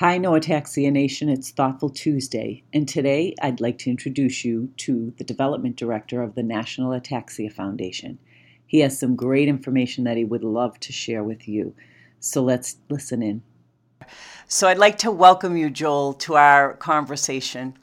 [0.00, 1.30] Hi, No Ataxia Nation.
[1.30, 6.34] It's Thoughtful Tuesday, and today I'd like to introduce you to the Development Director of
[6.34, 8.18] the National Ataxia Foundation.
[8.66, 11.74] He has some great information that he would love to share with you.
[12.20, 13.40] So let's listen in.
[14.46, 17.78] So I'd like to welcome you, Joel, to our conversation.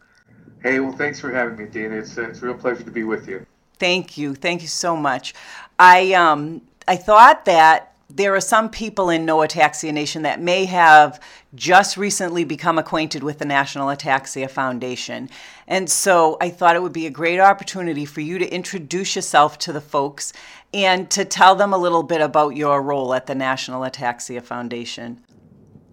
[0.61, 1.95] Hey, well, thanks for having me, Dana.
[1.95, 3.43] It's, uh, it's a real pleasure to be with you.
[3.80, 4.36] Thank you.
[4.36, 5.34] Thank you so much.
[5.80, 10.66] I um I thought that there are some people in No Ataxia Nation that may
[10.66, 11.20] have
[11.55, 15.30] just recently become acquainted with the National Ataxia Foundation.
[15.67, 19.57] And so I thought it would be a great opportunity for you to introduce yourself
[19.59, 20.31] to the folks
[20.73, 25.23] and to tell them a little bit about your role at the National Ataxia Foundation.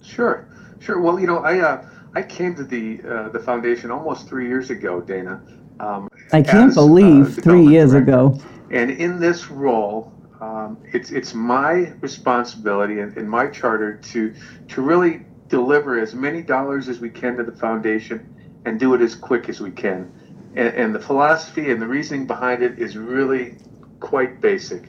[0.03, 1.01] Sure, sure.
[1.01, 4.71] Well, you know, I uh, I came to the uh, the foundation almost three years
[4.71, 5.43] ago, Dana.
[5.79, 8.13] Um, I can't as, uh, believe uh, three years director.
[8.13, 8.41] ago.
[8.71, 14.35] And in this role, um, it's it's my responsibility and, and, my charter to
[14.69, 18.27] to really deliver as many dollars as we can to the foundation
[18.65, 20.11] and do it as quick as we can.
[20.55, 23.57] And, and the philosophy and the reasoning behind it is really
[24.01, 24.85] quite basic,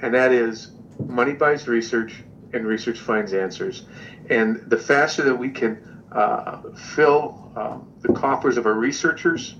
[0.00, 0.72] and that is
[1.06, 2.22] money buys research
[2.52, 3.84] and research finds answers.
[4.30, 6.62] And the faster that we can uh,
[6.94, 9.56] fill um, the coffers of our researchers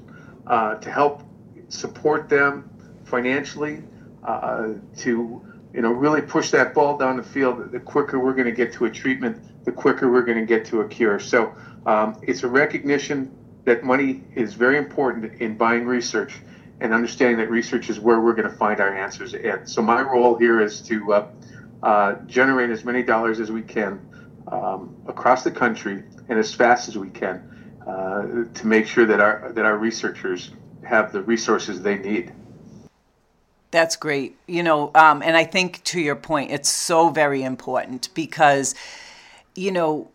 [0.46, 1.22] uh, to help
[1.68, 2.70] support them
[3.04, 3.82] financially
[4.24, 5.42] uh, to
[5.74, 8.72] you know really push that ball down the field, the quicker we're going to get
[8.74, 11.18] to a treatment, the quicker we're going to get to a cure.
[11.18, 11.54] So
[11.86, 16.40] um, it's a recognition that money is very important in buying research
[16.80, 19.34] and understanding that research is where we're going to find our answers.
[19.34, 21.28] And so my role here is to uh,
[21.82, 24.00] uh, generate as many dollars as we can
[24.48, 29.20] um, across the country and as fast as we can uh, to make sure that
[29.20, 30.50] our that our researchers
[30.82, 32.32] have the resources they need.
[33.72, 34.36] That's great.
[34.46, 38.74] You know, um, and I think to your point, it's so very important because,
[39.54, 40.10] you know,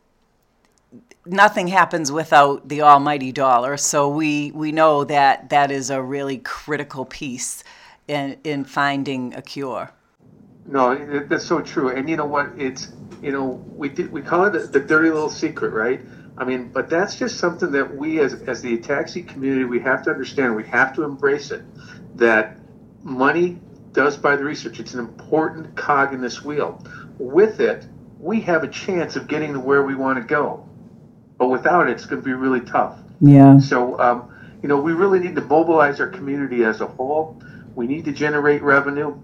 [1.25, 3.75] nothing happens without the almighty dollar.
[3.75, 7.63] So we we know that that is a really critical piece
[8.07, 9.89] in in finding a cure.
[10.67, 10.95] No,
[11.27, 11.89] that's so true.
[11.89, 12.51] And you know what?
[12.57, 15.99] It's you know we we call it the dirty little secret, right?
[16.37, 20.03] I mean, but that's just something that we as as the ataxia community we have
[20.03, 20.55] to understand.
[20.55, 21.63] We have to embrace it.
[22.17, 22.57] That
[23.07, 23.57] money
[23.93, 24.79] does buy the research.
[24.79, 26.83] It's an important cog in this wheel.
[27.17, 27.87] With it,
[28.19, 30.67] we have a chance of getting to where we want to go.
[31.37, 32.99] But without it, it's going to be really tough.
[33.21, 33.59] Yeah.
[33.59, 37.41] So, um, you know, we really need to mobilize our community as a whole.
[37.75, 39.17] We need to generate revenue.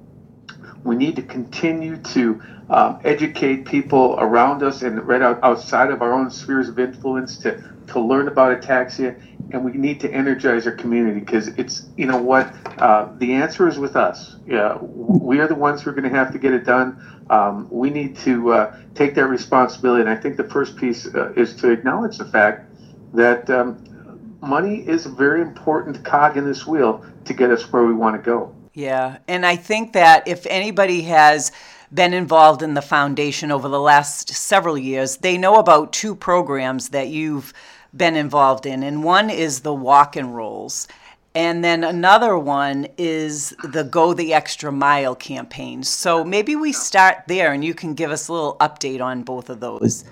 [0.84, 6.02] We need to continue to um, educate people around us and right out, outside of
[6.02, 9.16] our own spheres of influence to, to learn about ataxia
[9.54, 13.68] and we need to energize our community because it's you know what uh, the answer
[13.68, 14.36] is with us.
[14.46, 17.02] Yeah we are the ones who are going to have to get it done.
[17.30, 21.32] Um, we need to uh, take that responsibility and i think the first piece uh,
[21.34, 22.70] is to acknowledge the fact
[23.14, 27.84] that um, money is a very important cog in this wheel to get us where
[27.84, 28.54] we want to go.
[28.74, 31.52] Yeah and i think that if anybody has
[31.94, 36.90] been involved in the foundation over the last several years they know about two programs
[36.90, 37.54] that you've
[37.96, 40.88] been involved in, and one is the walk and rolls.
[41.36, 45.82] And then another one is the Go the Extra Mile campaign.
[45.82, 49.50] So maybe we start there and you can give us a little update on both
[49.50, 50.06] of those.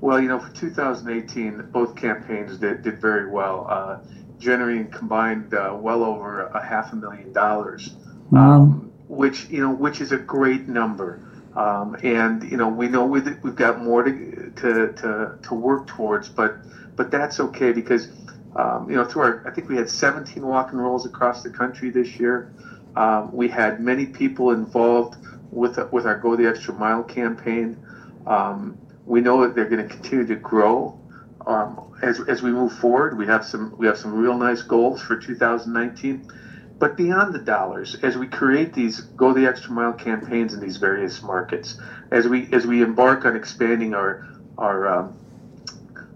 [0.00, 3.98] Well, you know, for 2018, both campaigns did, did very well, uh,
[4.38, 7.96] generating combined uh, well over a half a million dollars,
[8.30, 8.62] wow.
[8.62, 11.20] um, which, you know, which is a great number.
[11.56, 16.28] Um, and, you know, we know we've, got more to, to, to, to work towards,
[16.28, 16.52] but
[16.96, 18.08] but that's okay because
[18.56, 21.50] um, you know through our I think we had 17 walk and rolls across the
[21.50, 22.46] country this year.
[22.96, 25.16] Um, we had many people involved
[25.50, 27.76] with with our Go the Extra Mile campaign.
[28.26, 28.76] Um,
[29.06, 30.94] we know that they're going to continue to grow
[31.46, 33.16] um, as, as we move forward.
[33.16, 36.22] We have some we have some real nice goals for 2019.
[36.78, 40.76] But beyond the dollars, as we create these Go the Extra Mile campaigns in these
[40.76, 41.78] various markets,
[42.10, 44.26] as we as we embark on expanding our
[44.58, 45.16] our um,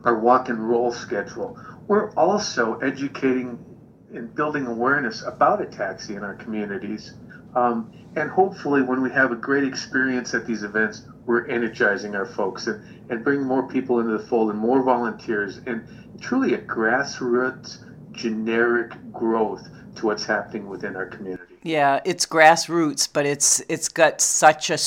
[0.05, 1.59] our walk and roll schedule.
[1.87, 3.65] We're also educating
[4.13, 7.15] and building awareness about ataxia in our communities.
[7.55, 12.27] Um, and hopefully, when we have a great experience at these events, we're energizing our
[12.27, 15.87] folks and, and bringing more people into the fold and more volunteers and
[16.21, 21.55] truly a grassroots, generic growth to what's happening within our community.
[21.63, 24.79] Yeah, it's grassroots, but it's it's got such a,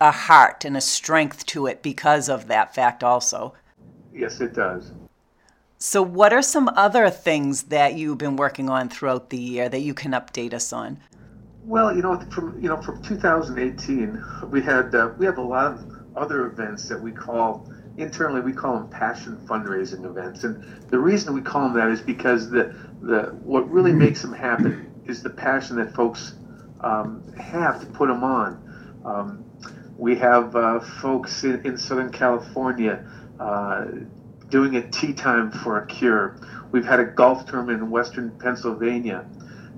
[0.00, 3.54] a heart and a strength to it because of that fact also.
[4.12, 4.92] Yes, it does.
[5.78, 9.80] So, what are some other things that you've been working on throughout the year that
[9.80, 10.98] you can update us on?
[11.64, 15.72] Well, you know, from you know, from 2018, we had uh, we have a lot
[15.72, 15.84] of
[16.16, 20.44] other events that we call internally we call them passion fundraising events.
[20.44, 24.32] And the reason we call them that is because the, the what really makes them
[24.32, 26.34] happen is the passion that folks
[26.80, 29.02] um, have to put them on.
[29.04, 29.44] Um,
[29.96, 33.04] we have uh, folks in, in, Southern California
[33.40, 33.86] uh,
[34.48, 36.36] doing a tea time for a cure.
[36.70, 39.26] We've had a golf tournament in Western Pennsylvania.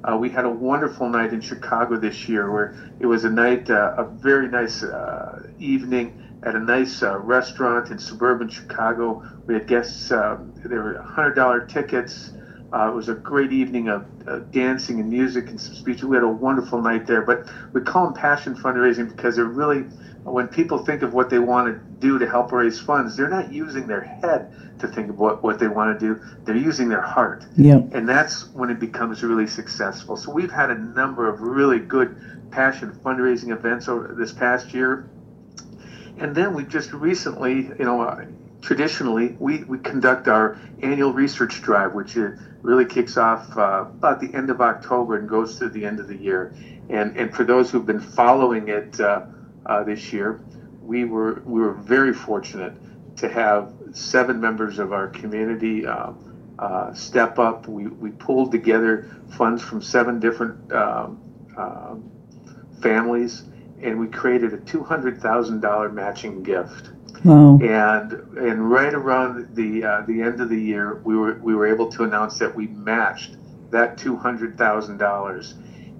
[0.04, 3.70] Uh, we had a wonderful night in Chicago this year where it was a night,
[3.70, 9.22] uh, a very nice uh, evening at a nice uh, restaurant in suburban Chicago.
[9.46, 12.32] We had guests, uh, there were $100 tickets.
[12.72, 14.06] Uh, it was a great evening of
[14.52, 16.04] dancing and music and some speeches.
[16.04, 17.22] We had a wonderful night there.
[17.22, 19.80] But we call them passion fundraising because they're really,
[20.22, 23.52] when people think of what they want to do to help raise funds, they're not
[23.52, 26.20] using their head to think of what, what they want to do.
[26.44, 27.44] They're using their heart.
[27.56, 27.92] Yep.
[27.92, 30.16] And that's when it becomes really successful.
[30.16, 32.16] So we've had a number of really good
[32.52, 35.08] passion fundraising events over this past year
[36.20, 38.26] and then we just recently, you know, uh,
[38.60, 42.16] traditionally we, we conduct our annual research drive, which
[42.60, 46.08] really kicks off uh, about the end of October and goes through the end of
[46.08, 46.54] the year.
[46.90, 49.26] And and for those who've been following it uh,
[49.64, 50.40] uh this year,
[50.82, 52.74] we were we were very fortunate
[53.16, 55.86] to have seven members of our community.
[55.86, 56.12] Uh,
[56.58, 57.66] uh, step up.
[57.66, 59.08] We, we pulled together
[59.38, 61.18] funds from seven different um,
[62.82, 63.44] families
[63.82, 66.90] and we created a two hundred thousand dollar matching gift.
[67.24, 67.58] Wow.
[67.58, 71.66] And and right around the uh, the end of the year, we were we were
[71.66, 73.36] able to announce that we matched
[73.70, 75.54] that two hundred thousand dollars.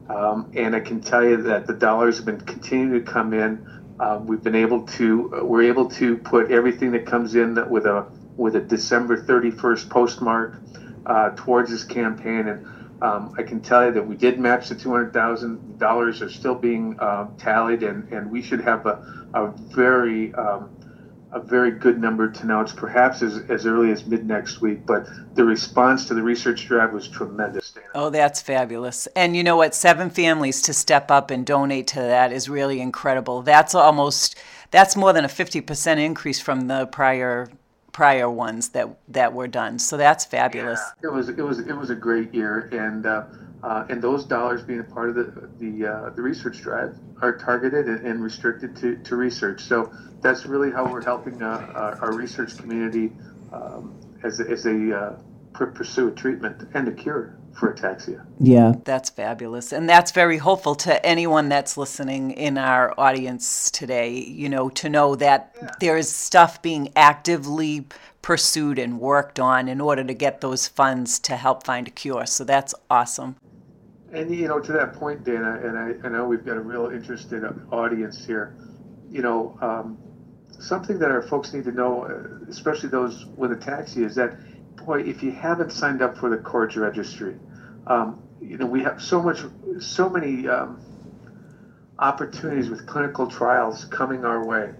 [0.08, 3.66] Um, and I can tell you that the dollars have been continuing to come in.
[4.00, 7.86] Um, we've been able to uh, we're able to put everything that comes in with
[7.86, 8.06] a
[8.36, 10.60] with a December 31st postmark
[11.06, 12.66] uh, towards this campaign and
[13.02, 17.28] um, I can tell you that we did match the $200,000 are still being uh,
[17.38, 20.76] tallied, and, and we should have a, a very um,
[21.32, 24.84] a very good number to announce, perhaps as, as early as mid next week.
[24.84, 27.72] But the response to the research drive was tremendous.
[27.94, 29.06] Oh, that's fabulous.
[29.14, 29.74] And you know what?
[29.74, 33.42] Seven families to step up and donate to that is really incredible.
[33.42, 34.36] That's almost
[34.70, 37.48] that's more than a 50% increase from the prior
[38.00, 39.78] prior ones that that were done.
[39.78, 40.80] So that's fabulous.
[41.02, 43.24] Yeah, it was it was it was a great year, and uh,
[43.62, 47.36] uh, and those dollars being a part of the the uh, the research drive are
[47.36, 49.60] targeted and, restricted to, to research.
[49.60, 49.92] So
[50.22, 53.12] that's really how we're helping uh, our, our, research community
[53.52, 53.94] um,
[54.24, 55.16] as as they uh,
[55.52, 58.24] pursue a treatment and a cure for ataxia.
[58.38, 58.74] Yeah.
[58.84, 59.72] That's fabulous.
[59.72, 64.88] And that's very hopeful to anyone that's listening in our audience today, you know, to
[64.88, 65.70] know that yeah.
[65.80, 67.86] there is stuff being actively
[68.22, 72.26] pursued and worked on in order to get those funds to help find a cure.
[72.26, 73.36] So that's awesome.
[74.12, 76.90] And, you know, to that point, Dana, and I, I know we've got a real
[76.90, 78.56] interested audience here,
[79.08, 79.98] you know, um,
[80.58, 84.36] something that our folks need to know, uh, especially those with ataxia, is that
[84.84, 87.36] boy, if you haven't signed up for the CORDS registry,
[87.86, 89.42] um, you know, we have so much,
[89.78, 90.80] so many um,
[91.98, 94.72] opportunities with clinical trials coming our way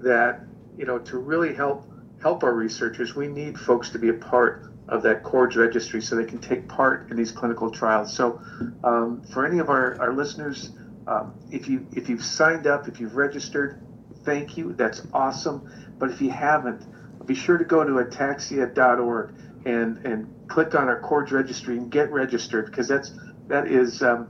[0.00, 0.40] that,
[0.76, 1.84] you know, to really help
[2.20, 6.16] help our researchers, we need folks to be a part of that CORDS registry so
[6.16, 8.12] they can take part in these clinical trials.
[8.12, 8.40] So,
[8.84, 10.70] um, for any of our, our listeners,
[11.06, 13.80] um, if you if you've signed up, if you've registered,
[14.24, 14.72] thank you.
[14.72, 15.70] That's awesome.
[15.98, 16.84] But if you haven't,
[17.26, 19.34] be sure to go to ataxia.org
[19.64, 23.12] and and click on our CORDS registry and get registered because that's
[23.48, 24.28] that is um,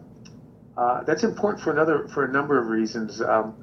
[0.77, 3.21] uh, that's important for another for a number of reasons.
[3.21, 3.55] Um,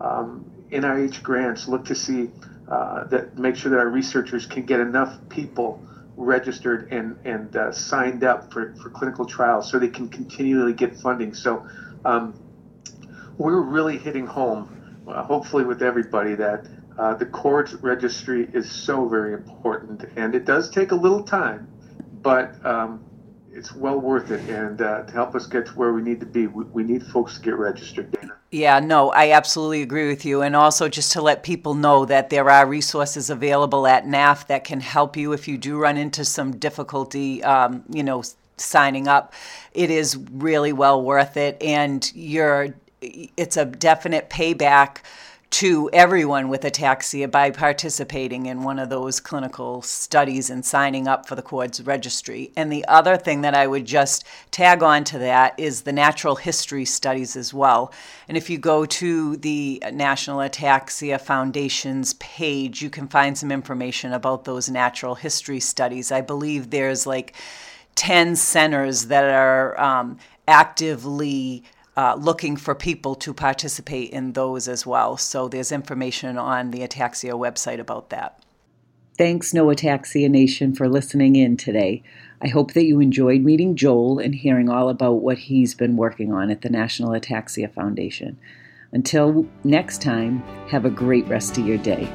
[0.00, 2.30] um, NIH grants look to see
[2.68, 5.82] uh, that make sure that our researchers can get enough people
[6.16, 10.94] registered and and uh, signed up for, for clinical trials so they can continually get
[10.94, 11.34] funding.
[11.34, 11.66] So
[12.04, 12.34] um,
[13.38, 16.66] we're really hitting home, uh, hopefully with everybody that
[16.98, 21.68] uh, the CORDS registry is so very important, and it does take a little time,
[22.22, 23.04] but um,
[23.52, 24.40] it's well worth it.
[24.48, 27.02] And uh, to help us get to where we need to be, we, we need
[27.04, 28.34] folks to get registered, Dana.
[28.50, 30.42] Yeah, no, I absolutely agree with you.
[30.42, 34.64] And also, just to let people know that there are resources available at NAF that
[34.64, 38.22] can help you if you do run into some difficulty, um, you know,
[38.58, 39.32] signing up.
[39.72, 41.56] It is really well worth it.
[41.62, 44.98] And you're, it's a definite payback
[45.52, 51.28] to everyone with ataxia by participating in one of those clinical studies and signing up
[51.28, 52.50] for the CORDS registry.
[52.56, 56.36] And the other thing that I would just tag on to that is the natural
[56.36, 57.92] history studies as well.
[58.28, 64.14] And if you go to the National Ataxia Foundation's page, you can find some information
[64.14, 66.10] about those natural history studies.
[66.10, 67.34] I believe there's like
[67.96, 70.18] 10 centers that are um,
[70.48, 71.64] actively
[71.96, 75.16] uh, looking for people to participate in those as well.
[75.16, 78.42] So there's information on the Ataxia website about that.
[79.18, 82.02] Thanks, No Ataxia Nation, for listening in today.
[82.40, 86.32] I hope that you enjoyed meeting Joel and hearing all about what he's been working
[86.32, 88.38] on at the National Ataxia Foundation.
[88.90, 92.10] Until next time, have a great rest of your day.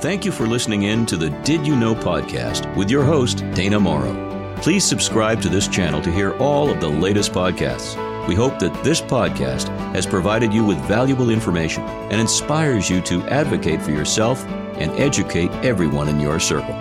[0.00, 3.80] Thank you for listening in to the Did You Know podcast with your host, Dana
[3.80, 4.54] Morrow.
[4.60, 8.03] Please subscribe to this channel to hear all of the latest podcasts.
[8.26, 13.22] We hope that this podcast has provided you with valuable information and inspires you to
[13.28, 14.44] advocate for yourself
[14.78, 16.74] and educate everyone in your circle.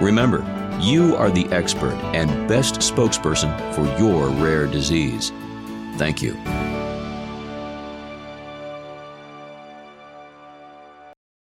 [0.00, 0.44] Remember,
[0.80, 5.30] you are the expert and best spokesperson for your rare disease.
[5.96, 6.36] Thank you.